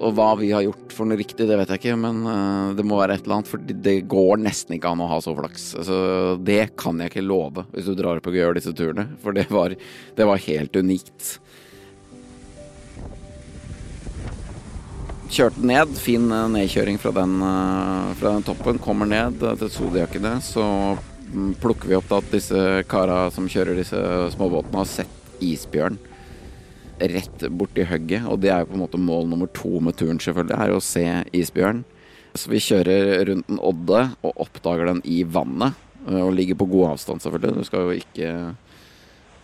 Og 0.02 0.16
hva 0.18 0.32
vi 0.40 0.50
har 0.50 0.64
gjort 0.66 0.94
for 0.96 1.06
noe 1.06 1.20
riktig, 1.20 1.46
det 1.46 1.58
vet 1.60 1.72
jeg 1.72 1.82
ikke, 1.82 1.98
men 2.00 2.24
uh, 2.26 2.74
det 2.78 2.86
må 2.88 2.98
være 2.98 3.20
et 3.20 3.26
eller 3.26 3.38
annet. 3.38 3.52
For 3.52 3.62
det 3.62 3.96
går 4.10 4.42
nesten 4.42 4.78
ikke 4.78 4.90
an 4.90 5.04
å 5.04 5.10
ha 5.12 5.20
så 5.22 5.36
flaks. 5.38 5.72
Altså, 5.78 5.98
det 6.42 6.74
kan 6.80 7.02
jeg 7.02 7.14
ikke 7.14 7.26
love 7.26 7.68
hvis 7.76 7.90
du 7.90 7.94
drar 7.98 8.18
opp 8.18 8.30
og 8.32 8.38
gjør 8.38 8.58
disse 8.58 8.74
turene. 8.78 9.12
For 9.22 9.38
det 9.38 9.46
var, 9.54 9.76
det 10.18 10.28
var 10.28 10.42
helt 10.48 10.82
unikt. 10.82 11.36
Kjørte 15.32 15.70
ned. 15.70 15.94
Fin 16.02 16.28
uh, 16.34 16.50
nedkjøring 16.52 16.98
fra 17.02 17.14
den, 17.22 17.38
uh, 17.46 18.12
fra 18.18 18.34
den, 18.34 18.46
toppen. 18.50 18.82
Kommer 18.82 19.10
ned 19.10 19.38
til 19.62 19.74
Zodiacene. 19.78 20.40
Så 20.42 20.66
mm, 21.30 21.60
plukker 21.62 21.94
vi 21.94 22.00
opp 22.02 22.10
at 22.18 22.34
disse 22.34 22.82
kara 22.90 23.28
som 23.36 23.50
kjører 23.52 23.78
disse 23.78 24.02
småbåtene, 24.34 24.82
har 24.82 24.96
sett 24.98 25.18
isbjørn 25.42 26.08
rett 27.12 27.46
borti 27.50 27.86
hugget. 27.90 28.28
Og 28.30 28.42
det 28.44 28.52
er 28.54 28.64
jo 28.64 28.72
på 28.72 28.78
en 28.78 28.84
måte 28.84 29.02
mål 29.02 29.30
nummer 29.32 29.50
to 29.56 29.80
med 29.84 29.98
turen, 30.00 30.22
selvfølgelig, 30.22 30.58
er 30.58 30.76
å 30.76 30.84
se 30.86 31.06
isbjørn. 31.38 31.84
Så 32.38 32.52
vi 32.52 32.62
kjører 32.64 33.26
rundt 33.28 33.50
en 33.52 33.60
odde 33.60 34.04
og 34.24 34.44
oppdager 34.46 34.88
den 34.88 35.02
i 35.04 35.22
vannet. 35.28 35.80
Eh, 36.08 36.22
og 36.22 36.36
ligger 36.38 36.60
på 36.60 36.70
god 36.72 36.94
avstand, 36.96 37.24
selvfølgelig. 37.24 37.58
Du 37.58 37.68
skal 37.68 37.88
jo 37.88 37.98
ikke 37.98 38.34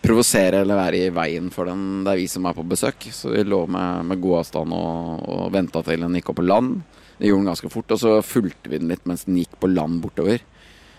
provosere 0.04 0.62
eller 0.62 0.78
være 0.78 1.02
i 1.06 1.14
veien 1.14 1.50
for 1.52 1.68
den. 1.68 2.04
Det 2.06 2.14
er 2.14 2.22
vi 2.22 2.28
som 2.30 2.46
er 2.48 2.56
på 2.56 2.66
besøk. 2.68 3.08
Så 3.14 3.34
vi 3.34 3.44
lå 3.46 3.64
med, 3.70 4.06
med 4.08 4.22
god 4.22 4.42
avstand 4.42 4.76
og, 4.76 5.26
og 5.28 5.50
venta 5.54 5.82
til 5.86 6.06
den 6.06 6.16
gikk 6.18 6.32
opp 6.32 6.40
på 6.40 6.48
land. 6.48 6.78
Det 7.18 7.26
gjorde 7.26 7.42
den 7.42 7.50
ganske 7.50 7.72
fort, 7.72 7.90
og 7.90 7.98
så 7.98 8.12
fulgte 8.22 8.70
vi 8.70 8.78
den 8.78 8.92
litt 8.92 9.06
mens 9.08 9.24
den 9.26 9.40
gikk 9.40 9.56
på 9.58 9.70
land 9.72 9.98
bortover. 10.04 10.38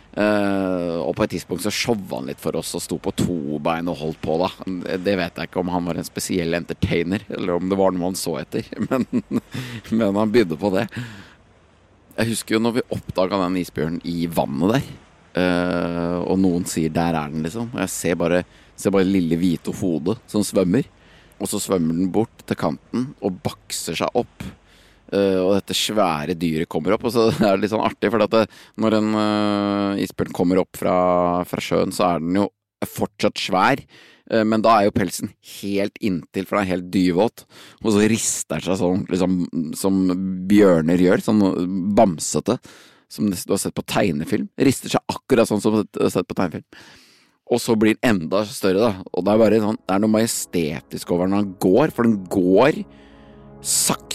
Uh, 0.09 1.05
og 1.05 1.13
på 1.15 1.23
et 1.23 1.35
tidspunkt 1.35 1.61
så 1.61 1.71
showa 1.71 2.17
han 2.17 2.31
litt 2.31 2.41
for 2.41 2.57
oss 2.57 2.73
og 2.75 2.81
sto 2.81 2.97
på 2.99 3.13
to 3.13 3.59
bein 3.63 3.87
og 3.91 3.99
holdt 4.01 4.21
på, 4.23 4.37
da. 4.41 4.49
Det 4.97 5.15
vet 5.19 5.37
jeg 5.37 5.49
ikke 5.49 5.61
om 5.61 5.69
han 5.71 5.85
var 5.85 5.99
en 5.99 6.07
spesiell 6.07 6.57
entertainer, 6.57 7.23
eller 7.29 7.59
om 7.59 7.69
det 7.69 7.77
var 7.79 7.93
noe 7.93 8.09
han 8.09 8.17
så 8.19 8.39
etter. 8.41 8.65
Men, 8.89 9.05
men 9.91 10.17
han 10.17 10.31
bydde 10.33 10.57
på 10.59 10.71
det. 10.73 10.87
Jeg 12.17 12.31
husker 12.31 12.55
jo 12.55 12.61
når 12.63 12.79
vi 12.79 12.87
oppdaga 12.95 13.37
den 13.45 13.59
isbjørnen 13.61 14.01
i 14.09 14.25
vannet 14.33 14.73
der. 14.73 14.87
Uh, 15.39 16.17
og 16.25 16.39
noen 16.41 16.65
sier 16.67 16.89
'der 16.89 17.13
er 17.13 17.29
den', 17.29 17.45
liksom. 17.45 17.69
Og 17.73 17.79
jeg 17.85 17.93
ser 17.93 18.15
bare, 18.19 18.43
ser 18.75 18.91
bare 18.91 19.07
lille 19.07 19.37
hvite 19.37 19.71
hodet 19.77 20.17
som 20.27 20.43
svømmer. 20.43 20.89
Og 21.39 21.47
så 21.47 21.61
svømmer 21.61 21.95
den 21.95 22.09
bort 22.11 22.43
til 22.45 22.57
kanten 22.59 23.13
og 23.21 23.37
bakser 23.45 23.95
seg 23.95 24.09
opp 24.17 24.43
og 25.09 25.55
dette 25.57 25.77
svære 25.77 26.35
dyret 26.37 26.69
kommer 26.71 26.95
opp. 26.95 27.07
Og 27.07 27.15
så 27.15 27.29
er 27.33 27.55
det 27.55 27.63
litt 27.63 27.73
sånn 27.73 27.85
artig, 27.85 28.11
for 28.13 28.23
det, 28.23 28.45
når 28.81 28.99
en 28.99 29.09
uh, 29.17 30.03
isbjørn 30.03 30.35
kommer 30.35 30.61
opp 30.63 30.79
fra, 30.79 30.95
fra, 31.49 31.63
sjøen, 31.63 31.95
så 31.95 32.11
er 32.11 32.23
den 32.23 32.41
jo 32.41 32.47
fortsatt 32.87 33.41
svær. 33.41 33.81
Uh, 34.29 34.43
men 34.45 34.63
da 34.65 34.77
er 34.77 34.89
jo 34.89 34.95
pelsen 34.99 35.33
helt 35.61 35.97
inntil, 35.97 36.45
for 36.45 36.59
den 36.59 36.67
er 36.67 36.73
helt 36.75 36.91
dyvåt. 36.93 37.47
Og 37.83 37.91
så 37.95 38.05
rister 38.11 38.59
den 38.59 38.67
seg 38.69 38.79
sånn 38.83 39.03
liksom, 39.09 39.41
som 39.79 39.99
bjørner 40.49 41.01
gjør, 41.07 41.25
sånn 41.25 41.43
bamsete. 41.97 42.59
Som 43.09 43.31
du 43.31 43.53
har 43.55 43.57
sett 43.57 43.73
på 43.73 43.81
tegnefilm. 43.89 44.51
Rister 44.61 44.91
seg 44.93 45.01
akkurat 45.09 45.49
sånn 45.49 45.63
som 45.63 45.79
du 45.81 46.03
har 46.03 46.11
sett 46.13 46.27
på 46.29 46.37
tegnefilm. 46.37 46.67
Og 47.49 47.57
så 47.57 47.73
blir 47.79 47.97
den 47.97 48.11
enda 48.11 48.43
større, 48.45 48.83
da. 48.83 49.07
Og 49.09 49.25
det 49.25 49.33
er 49.33 49.41
bare 49.41 49.61
sånn, 49.63 49.79
det 49.81 49.95
er 49.95 50.03
noe 50.03 50.13
majestetisk 50.13 51.15
over 51.15 51.31
når 51.31 51.41
den 51.41 51.55
går, 51.65 51.95
for 51.95 52.05
den 52.05 52.19
går 52.29 52.83
sakte. 53.65 54.08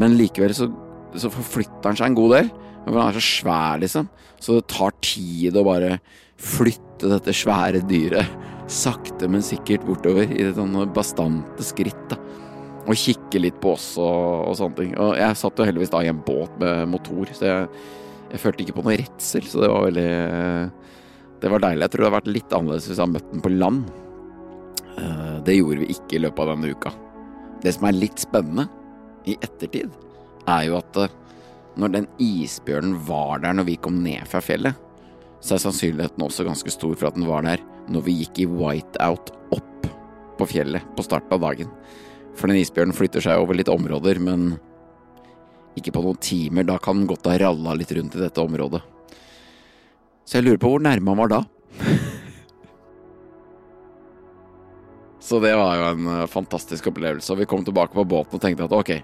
Men 0.00 0.16
likevel 0.18 0.54
så, 0.56 0.70
så 1.18 1.30
forflytter 1.32 1.90
han 1.90 1.98
seg 1.98 2.10
en 2.10 2.18
god 2.18 2.36
del. 2.38 2.52
For 2.86 2.96
han 2.96 3.10
er 3.10 3.18
så 3.18 3.26
svær, 3.26 3.80
liksom. 3.82 4.08
Så 4.40 4.56
det 4.56 4.70
tar 4.72 4.94
tid 5.04 5.58
å 5.60 5.66
bare 5.66 5.98
flytte 6.40 7.10
dette 7.10 7.34
svære 7.36 7.82
dyret 7.88 8.48
sakte, 8.70 9.28
men 9.30 9.42
sikkert 9.44 9.84
bortover 9.86 10.30
i 10.30 10.46
sånne 10.54 10.86
bastante 10.94 11.64
skritt. 11.66 12.02
da. 12.10 12.18
Og 12.86 12.96
kikke 12.96 13.42
litt 13.42 13.58
på 13.62 13.74
oss 13.74 13.92
og, 14.00 14.48
og, 14.48 14.54
sånne 14.58 14.78
ting. 14.78 14.92
Og 14.98 15.16
jeg 15.18 15.38
satt 15.38 15.58
jo 15.58 15.66
heldigvis 15.66 15.92
da 15.92 16.02
i 16.04 16.10
en 16.10 16.22
båt 16.26 16.54
med 16.62 16.88
motor, 16.90 17.32
så 17.36 17.48
jeg, 17.48 17.66
jeg 18.32 18.42
følte 18.42 18.64
ikke 18.64 18.78
på 18.78 18.86
noe 18.86 18.98
redsel. 19.02 19.46
Så 19.46 19.62
det 19.62 19.70
var 19.72 19.88
veldig 19.88 20.10
Det 21.40 21.50
var 21.50 21.62
deilig. 21.64 21.84
Jeg 21.84 21.92
tror 21.92 22.02
det 22.02 22.08
hadde 22.08 22.18
vært 22.18 22.34
litt 22.34 22.56
annerledes 22.56 22.88
hvis 22.88 22.98
jeg 22.98 23.04
hadde 23.04 23.16
møtt 23.18 23.30
den 23.32 23.44
på 23.44 23.54
land. 23.54 23.84
Eh, 25.00 25.36
det 25.46 25.56
gjorde 25.56 25.82
vi 25.82 25.94
ikke 25.94 26.18
i 26.18 26.22
løpet 26.24 26.42
av 26.44 26.52
denne 26.54 26.74
uka. 26.74 26.92
Det 27.60 27.74
som 27.76 27.86
er 27.88 27.96
litt 27.96 28.20
spennende, 28.20 28.66
i 29.28 29.36
ettertid, 29.40 29.90
er 30.48 30.68
jo 30.68 30.78
at 30.80 31.00
eh, 31.02 31.16
når 31.80 31.94
den 31.94 32.06
isbjørnen 32.20 32.96
var 33.06 33.42
der 33.44 33.56
når 33.56 33.68
vi 33.68 33.80
kom 33.80 34.00
ned 34.04 34.26
fra 34.28 34.42
fjellet, 34.44 34.76
så 35.40 35.56
er 35.56 35.62
sannsynligheten 35.64 36.24
også 36.24 36.44
ganske 36.44 36.72
stor 36.72 36.96
for 36.96 37.08
at 37.08 37.16
den 37.16 37.28
var 37.28 37.46
der 37.46 37.62
når 37.90 38.04
vi 38.06 38.18
gikk 38.20 38.42
i 38.42 38.48
whiteout 38.48 39.32
opp 39.56 39.86
på 40.40 40.48
fjellet 40.48 40.84
på 40.96 41.04
starten 41.04 41.32
av 41.36 41.42
dagen. 41.44 41.70
For 42.36 42.48
den 42.48 42.60
isbjørnen 42.60 42.96
flytter 42.96 43.24
seg 43.24 43.40
over 43.40 43.56
litt 43.56 43.70
områder, 43.72 44.20
men 44.22 44.54
ikke 45.78 45.94
på 45.94 46.04
noen 46.04 46.20
timer. 46.22 46.66
Da 46.68 46.78
kan 46.82 47.00
den 47.00 47.10
godt 47.10 47.28
ha 47.28 47.36
ralla 47.40 47.74
litt 47.78 47.92
rundt 47.96 48.16
i 48.16 48.22
dette 48.22 48.42
området. 48.42 48.82
Så 50.24 50.38
jeg 50.38 50.46
lurer 50.46 50.62
på 50.62 50.70
hvor 50.74 50.84
nærme 50.84 51.12
han 51.12 51.22
var 51.24 51.32
da. 51.32 51.42
Så 55.30 55.38
det 55.38 55.52
var 55.54 55.76
jo 55.78 55.82
en 55.92 56.06
eh, 56.10 56.26
fantastisk 56.26 56.88
opplevelse. 56.90 57.30
Og 57.30 57.38
vi 57.38 57.46
kom 57.46 57.62
tilbake 57.62 57.94
på 57.94 58.02
båten 58.08 58.34
og 58.34 58.42
tenkte 58.42 58.66
at 58.66 58.72
ok, 58.74 58.96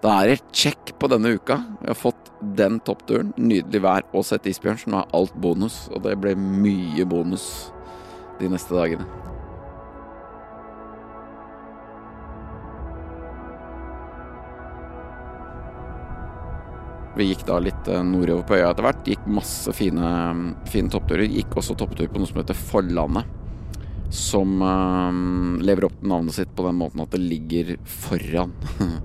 da 0.00 0.14
er 0.16 0.30
det 0.30 0.54
check 0.56 0.94
på 0.96 1.10
denne 1.12 1.34
uka. 1.36 1.58
Vi 1.82 1.90
har 1.90 1.98
fått 1.98 2.30
den 2.56 2.78
toppturen, 2.80 3.34
nydelig 3.36 3.82
vær 3.84 4.06
og 4.16 4.24
sett 4.24 4.48
isbjørn, 4.48 4.78
så 4.80 4.88
nå 4.88 5.02
er 5.02 5.18
alt 5.18 5.34
bonus. 5.36 5.82
Og 5.92 6.00
det 6.06 6.14
ble 6.22 6.32
mye 6.40 7.04
bonus 7.04 7.44
de 8.40 8.48
neste 8.48 8.72
dagene. 8.72 9.04
Vi 17.20 17.26
gikk 17.26 17.44
da 17.44 17.58
litt 17.60 17.92
eh, 17.92 18.00
nordover 18.14 18.48
på 18.48 18.56
øya 18.56 18.70
etter 18.70 18.88
hvert. 18.88 19.04
Gikk 19.12 19.28
masse 19.28 19.76
fine, 19.76 20.08
fine 20.72 20.88
toppturer. 20.96 21.28
Gikk 21.28 21.60
også 21.60 21.76
topptur 21.76 22.08
på 22.08 22.24
noe 22.24 22.32
som 22.32 22.40
heter 22.40 22.56
Forlandet 22.56 23.36
som 24.10 24.62
uh, 24.62 25.62
lever 25.62 25.86
opp 25.86 26.02
navnet 26.02 26.34
sitt 26.34 26.54
på 26.56 26.66
den 26.66 26.78
måten 26.80 27.02
at 27.04 27.12
det 27.14 27.22
ligger 27.22 27.76
foran 27.86 28.52
uh, 28.80 28.98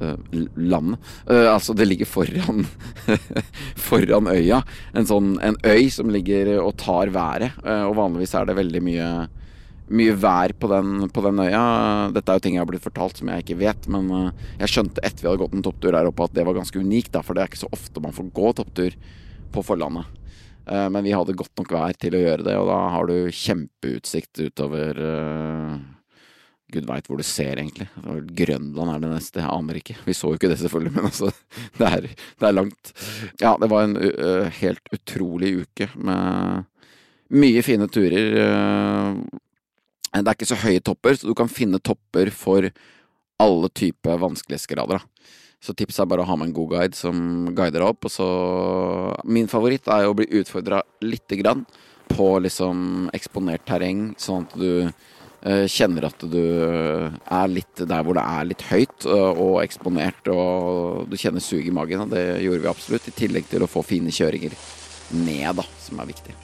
landet. 0.56 1.00
Uh, 1.28 1.52
altså, 1.52 1.76
det 1.76 1.88
ligger 1.88 2.08
foran 2.08 2.64
foran 3.88 4.30
øya. 4.32 4.62
En 4.96 5.08
sånn 5.08 5.34
en 5.44 5.58
øy 5.64 5.90
som 5.92 6.12
ligger 6.12 6.56
og 6.62 6.76
tar 6.80 7.12
været. 7.12 7.58
og 7.62 7.96
vanligvis 7.98 8.34
er 8.34 8.48
det 8.48 8.60
veldig 8.60 8.84
mye 8.84 9.10
mye 9.86 10.16
vær 10.18 10.50
på 10.58 10.66
den, 10.66 11.04
på 11.14 11.22
den, 11.22 11.38
øya. 11.46 11.60
Dette 12.10 12.32
er 12.32 12.40
jo 12.40 12.42
ting 12.42 12.56
jeg 12.56 12.64
har 12.64 12.66
blitt 12.66 12.82
fortalt 12.82 13.20
som 13.20 13.28
jeg 13.30 13.44
ikke 13.44 13.60
vet, 13.60 13.86
men 13.86 14.08
jeg 14.58 14.72
skjønte 14.72 15.04
etter 15.06 15.22
vi 15.22 15.28
hadde 15.28 15.38
gått 15.44 15.54
en 15.54 15.62
topptur 15.62 15.94
her 15.94 16.08
oppe 16.10 16.26
at 16.26 16.34
det 16.34 16.42
var 16.42 16.56
ganske 16.56 16.80
unikt, 16.82 17.12
da, 17.14 17.22
for 17.22 17.38
det 17.38 17.44
er 17.44 17.52
ikke 17.52 17.60
så 17.60 17.70
ofte 17.70 18.02
man 18.02 18.16
får 18.16 18.32
gå 18.34 18.50
topptur 18.58 18.96
på 19.54 19.62
forlandet. 19.62 20.10
Eh, 20.66 20.88
men 20.90 21.04
vi 21.06 21.14
hadde 21.14 21.36
godt 21.38 21.54
nok 21.60 21.74
vær 21.76 21.94
til 21.98 22.16
å 22.16 22.22
gjøre 22.22 22.46
det, 22.46 22.56
og 22.58 22.70
da 22.70 22.78
har 22.96 23.10
du 23.10 23.30
kjempeutsikt 23.30 24.42
utover 24.48 24.98
uh, 24.98 25.76
Gud 26.74 26.88
veit 26.88 27.06
hvor 27.06 27.20
du 27.20 27.26
ser, 27.26 27.60
egentlig. 27.60 27.86
Grønland 28.34 28.90
er 28.90 29.04
det 29.04 29.12
neste, 29.12 29.42
jeg 29.44 29.52
aner 29.52 29.78
ikke. 29.78 29.94
Vi 30.02 30.16
så 30.18 30.32
jo 30.32 30.40
ikke 30.40 30.50
det, 30.50 30.58
selvfølgelig, 30.64 30.94
men 30.96 31.06
altså 31.10 31.30
Det 31.78 31.90
er, 31.92 32.08
det 32.10 32.48
er 32.48 32.56
langt. 32.56 32.92
Ja, 33.42 33.54
det 33.62 33.70
var 33.70 33.86
en 33.86 33.98
uh, 34.00 34.50
helt 34.58 34.94
utrolig 34.96 35.54
uke 35.62 35.90
med 35.94 36.66
mye 37.36 37.62
fine 37.66 37.86
turer. 37.90 38.34
Uh, 38.42 39.40
det 40.16 40.24
er 40.24 40.34
ikke 40.34 40.48
så 40.48 40.58
høye 40.64 40.82
topper, 40.82 41.14
så 41.14 41.30
du 41.30 41.36
kan 41.38 41.50
finne 41.52 41.78
topper 41.78 42.32
for 42.34 42.66
alle 43.42 43.70
typer 43.76 44.18
vanskelighetsgrader. 44.18 44.98
Da. 44.98 45.44
Så 45.62 45.74
tipset 45.74 46.02
er 46.04 46.08
bare 46.10 46.22
å 46.24 46.28
ha 46.28 46.36
med 46.38 46.50
en 46.50 46.56
god 46.56 46.74
guide 46.74 46.98
som 46.98 47.18
guider 47.56 47.80
deg 47.80 47.88
opp. 47.88 48.06
Og 48.06 48.12
så 48.12 48.28
Min 49.24 49.50
favoritt 49.50 49.88
er 49.90 50.04
jo 50.04 50.14
å 50.14 50.18
bli 50.18 50.28
utfordra 50.40 50.82
lite 51.04 51.38
grann 51.40 51.64
på 52.12 52.36
liksom 52.38 53.10
eksponert 53.16 53.64
terreng, 53.66 54.12
sånn 54.20 54.46
at 54.46 54.52
du 54.60 54.86
uh, 54.86 55.64
kjenner 55.66 56.06
at 56.06 56.22
du 56.30 56.38
er 56.38 57.50
litt 57.50 57.82
der 57.82 58.04
hvor 58.06 58.14
det 58.14 58.22
er 58.22 58.46
litt 58.46 58.62
høyt 58.68 59.08
uh, 59.10 59.32
og 59.32 59.58
eksponert, 59.64 60.30
og 60.30 61.10
du 61.10 61.16
kjenner 61.18 61.42
suget 61.42 61.72
i 61.72 61.74
magen. 61.74 62.06
Og 62.06 62.14
det 62.14 62.24
gjorde 62.44 62.62
vi 62.62 62.70
absolutt, 62.70 63.08
i 63.10 63.16
tillegg 63.24 63.50
til 63.50 63.66
å 63.66 63.70
få 63.70 63.82
fine 63.86 64.14
kjøringer 64.14 64.54
ned, 65.18 65.50
da, 65.58 65.66
som 65.82 66.02
er 66.02 66.12
viktig. 66.12 66.36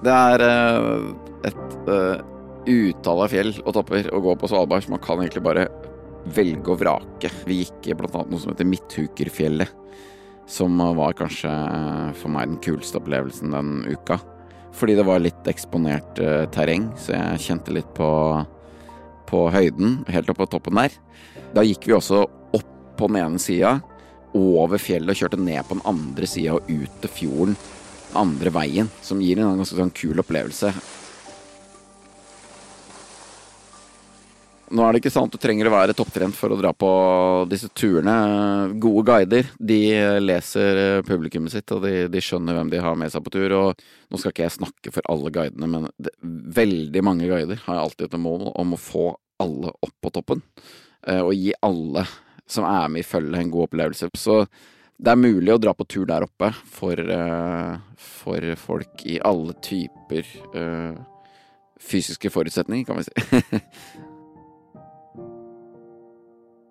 Det 0.00 0.12
er 0.16 0.42
et 1.48 2.29
utall 2.68 3.24
av 3.24 3.32
fjell 3.32 3.54
og 3.64 3.74
topper 3.76 4.10
å 4.12 4.20
gå 4.22 4.34
på 4.38 4.50
Svalbard, 4.50 4.84
så 4.84 4.92
man 4.92 5.02
kan 5.04 5.22
egentlig 5.22 5.44
bare 5.44 5.68
velge 6.36 6.74
og 6.74 6.80
vrake. 6.82 7.30
Vi 7.48 7.62
gikk 7.62 7.92
blant 7.96 8.16
annet 8.16 8.32
noe 8.32 8.42
som 8.42 8.52
heter 8.52 8.68
Midthukerfjellet, 8.68 9.72
som 10.50 10.80
var 10.98 11.16
kanskje 11.18 11.50
for 12.18 12.32
meg 12.34 12.50
den 12.50 12.60
kuleste 12.64 13.00
opplevelsen 13.00 13.54
den 13.54 13.72
uka. 13.88 14.18
Fordi 14.76 14.96
det 14.98 15.06
var 15.06 15.22
litt 15.22 15.48
eksponert 15.50 16.18
uh, 16.22 16.46
terreng, 16.54 16.90
så 16.98 17.14
jeg 17.16 17.44
kjente 17.48 17.74
litt 17.74 17.88
på, 17.96 18.10
på 19.30 19.44
høyden, 19.54 20.00
helt 20.10 20.30
oppe 20.30 20.44
på 20.44 20.52
toppen 20.54 20.78
der. 20.78 20.94
Da 21.54 21.64
gikk 21.66 21.88
vi 21.88 21.96
også 21.96 22.22
opp 22.26 22.76
på 22.98 23.08
den 23.10 23.22
ene 23.22 23.42
sida, 23.42 23.78
over 24.36 24.78
fjellet 24.78 25.10
og 25.10 25.18
kjørte 25.18 25.40
ned 25.42 25.66
på 25.66 25.74
den 25.74 25.86
andre 25.90 26.26
sida 26.30 26.54
og 26.54 26.68
ut 26.70 27.00
til 27.02 27.10
fjorden. 27.10 27.56
Andre 28.18 28.52
veien, 28.54 28.90
som 29.02 29.22
gir 29.22 29.38
en 29.38 29.58
ganske 29.58 29.78
sånn 29.78 29.92
kul 29.94 30.22
opplevelse. 30.22 30.70
Nå 34.70 34.84
er 34.86 34.94
det 34.94 35.00
ikke 35.00 35.10
sant 35.10 35.32
du 35.34 35.38
trenger 35.42 35.66
å 35.66 35.72
være 35.74 35.94
topptrent 35.98 36.36
for 36.38 36.52
å 36.54 36.56
dra 36.58 36.70
på 36.70 36.88
disse 37.50 37.66
turene. 37.74 38.12
Gode 38.78 39.02
guider 39.08 39.48
de 39.58 39.78
leser 40.22 41.00
publikummet 41.08 41.50
sitt, 41.56 41.72
og 41.74 41.82
de, 41.82 42.04
de, 42.12 42.22
skjønner 42.22 42.54
hvem 42.54 42.70
de 42.70 42.82
har 42.84 42.98
med 42.98 43.10
seg 43.10 43.24
på 43.26 43.32
tur. 43.34 43.54
Og 43.58 43.80
nå 43.82 44.20
skal 44.20 44.30
ikke 44.30 44.44
jeg 44.46 44.54
snakke 44.60 44.92
for 44.94 45.06
alle 45.10 45.32
guidene, 45.34 45.66
men 45.72 45.88
det, 45.98 46.12
veldig 46.60 47.02
mange 47.02 47.26
guider 47.26 47.58
har 47.64 47.80
alltid 47.82 48.06
et 48.06 48.22
mål 48.22 48.52
om 48.52 48.76
å 48.76 48.78
få 48.78 49.08
alle 49.42 49.72
opp 49.74 49.96
på 50.04 50.12
toppen. 50.14 50.44
Eh, 51.02 51.18
og 51.18 51.34
gi 51.34 51.50
alle 51.66 52.04
som 52.50 52.66
er 52.68 52.92
med 52.94 53.02
i 53.02 53.08
følget, 53.08 53.40
en 53.40 53.50
god 53.50 53.66
opplevelse. 53.72 54.10
Så 54.14 54.44
det 55.00 55.10
er 55.10 55.18
mulig 55.18 55.50
å 55.54 55.58
dra 55.62 55.74
på 55.74 55.88
tur 55.90 56.06
der 56.06 56.28
oppe 56.28 56.52
for, 56.70 56.94
eh, 56.94 57.74
for 57.98 58.54
folk 58.68 59.02
i 59.02 59.18
alle 59.18 59.58
typer 59.66 60.30
fysiske 61.80 62.30
forutsetninger, 62.30 62.86
kan 62.86 63.00
vi 63.00 63.08
si. 63.08 64.04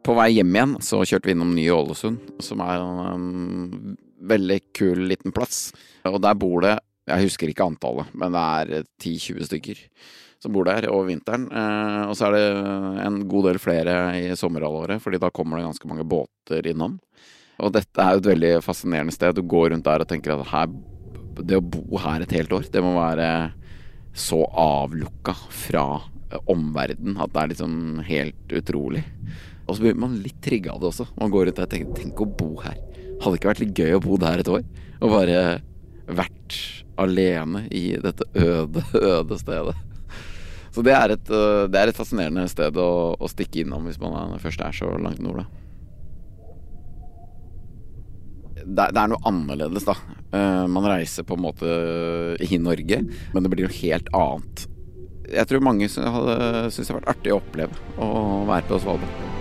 På 0.10 0.16
vei 0.18 0.32
hjem 0.40 0.56
igjen 0.56 0.72
så 0.82 1.04
kjørte 1.06 1.30
vi 1.30 1.36
innom 1.36 1.52
Nye 1.54 1.70
Ålesund, 1.70 2.32
som 2.42 2.64
er 2.66 2.80
en 2.82 3.92
veldig 4.26 4.56
kul 4.74 5.04
liten 5.06 5.30
plass. 5.30 5.68
Og 6.10 6.18
der 6.24 6.34
bor 6.34 6.64
det, 6.66 6.72
jeg 7.12 7.28
husker 7.28 7.52
ikke 7.52 7.68
antallet, 7.70 8.10
men 8.18 8.34
det 8.34 8.42
er 8.42 8.88
10-20 9.04 9.46
stykker 9.52 9.84
som 10.42 10.56
bor 10.56 10.66
der 10.66 10.88
over 10.90 11.12
vinteren. 11.12 11.46
Eh, 11.54 12.02
og 12.10 12.18
så 12.18 12.26
er 12.26 12.40
det 12.40 12.42
en 13.06 13.20
god 13.30 13.52
del 13.52 13.62
flere 13.62 13.96
i 14.18 14.26
sommerhalvåret, 14.40 14.98
fordi 15.04 15.22
da 15.22 15.30
kommer 15.30 15.60
det 15.60 15.68
ganske 15.68 15.92
mange 15.92 16.08
båter 16.10 16.72
innom. 16.74 16.98
Og 17.62 17.78
dette 17.78 18.02
er 18.02 18.18
jo 18.18 18.24
et 18.24 18.32
veldig 18.32 18.54
fascinerende 18.66 19.14
sted. 19.14 19.38
Du 19.38 19.46
går 19.46 19.76
rundt 19.76 19.86
der 19.86 20.02
og 20.02 20.10
tenker 20.10 20.40
at 20.40 20.50
her, 20.56 20.74
det 21.38 21.62
å 21.62 21.68
bo 21.76 22.02
her 22.02 22.26
et 22.26 22.34
helt 22.34 22.58
år, 22.58 22.66
det 22.74 22.82
må 22.82 22.96
være 22.98 23.30
så 24.18 24.42
avlukka 24.58 25.38
fra 25.54 25.86
omverdenen 26.50 27.22
at 27.22 27.32
det 27.34 27.44
er 27.44 27.54
liksom 27.54 27.78
helt 28.10 28.58
utrolig. 28.58 29.06
Og 29.70 29.78
så 29.78 29.86
blir 29.86 30.00
man 30.02 30.18
litt 30.24 30.40
trigga 30.44 30.74
av 30.74 30.82
det 30.82 30.90
også. 30.90 31.06
Man 31.20 31.32
går 31.34 31.50
rundt 31.50 31.60
der 31.62 31.68
og 31.68 31.74
tenker 31.74 32.00
tenk 32.02 32.24
å 32.24 32.30
bo 32.40 32.52
her. 32.64 32.80
Hadde 33.22 33.38
ikke 33.38 33.52
vært 33.52 33.62
litt 33.64 33.78
gøy 33.78 33.98
å 33.98 34.04
bo 34.04 34.18
der 34.22 34.42
et 34.42 34.50
år? 34.50 34.64
Og 35.00 35.14
bare 35.14 35.44
vært 36.10 36.58
alene 37.00 37.66
i 37.72 37.94
dette 38.02 38.26
øde, 38.34 38.84
øde 38.98 39.38
stedet. 39.40 39.78
Så 40.74 40.84
det 40.86 40.94
er 40.94 41.16
et, 41.16 41.32
øh, 41.34 41.66
det 41.72 41.80
er 41.80 41.92
et 41.92 41.98
fascinerende 41.98 42.46
sted 42.52 42.78
å, 42.78 42.90
å, 43.18 43.30
stikke 43.32 43.64
innom 43.64 43.88
hvis 43.90 44.00
man 44.02 44.38
først 44.42 44.62
er 44.66 44.76
så 44.76 44.92
langt 45.02 45.22
nord, 45.24 45.42
da. 45.42 45.48
Det, 48.60 48.90
det 48.94 49.02
er 49.02 49.10
noe 49.10 49.24
annerledes, 49.26 49.88
da. 49.88 49.96
Uh, 50.30 50.68
man 50.70 50.86
reiser 50.86 51.26
på 51.26 51.38
en 51.40 51.46
måte 51.48 51.72
i 52.44 52.60
Norge, 52.62 53.02
men 53.34 53.46
det 53.46 53.54
blir 53.54 53.66
noe 53.66 53.80
helt 53.80 54.12
annet. 54.14 54.68
Jeg 55.30 55.50
tror 55.50 55.66
mange 55.66 55.90
syns 55.90 56.06
det 56.78 56.90
har 56.90 57.00
vært 57.00 57.12
artig 57.16 57.34
å 57.34 57.42
oppleve 57.42 58.02
å 58.02 58.10
være 58.50 58.70
på 58.70 58.82
Svalbard. 58.84 59.39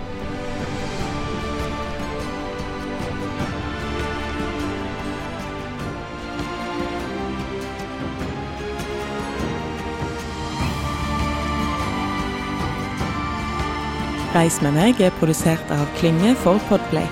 Reis 14.39 14.61
med 14.63 14.71
meg 14.71 15.01
er 15.03 15.11
produsert 15.19 15.71
av 15.75 15.81
Klynge 15.97 16.29
for 16.39 16.61
Podplay. 16.69 17.03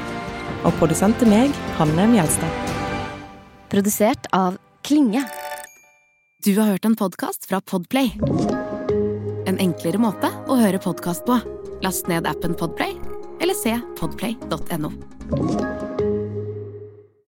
Og 0.63 0.72
produsent 0.79 1.19
er 1.25 1.27
meg, 1.27 1.57
Hanne 1.75 2.05
Mjelstad. 2.13 2.69
Produsert 3.67 4.29
av 4.38 4.55
Klinge. 4.88 5.25
Du 6.46 6.53
har 6.55 6.69
hørt 6.69 6.88
en 6.88 6.95
podkast 6.95 7.49
fra 7.49 7.60
Podplay. 7.60 8.13
En 9.43 9.60
enklere 9.60 9.99
måte 9.99 10.32
å 10.47 10.56
høre 10.62 10.80
podkast 10.80 11.28
på. 11.28 11.41
Last 11.84 12.08
ned 12.08 12.32
appen 12.32 12.56
Podplay, 12.56 12.95
eller 13.43 13.60
se 13.60 13.75
podplay.no. 13.99 14.93